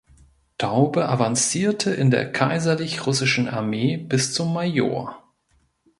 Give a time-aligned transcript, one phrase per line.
[0.57, 5.23] Taube avancierte in der Kaiserlich Russischen Armee bis zum Major.